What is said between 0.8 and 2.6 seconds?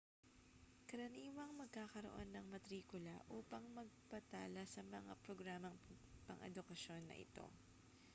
karaniwang magkakaroon ng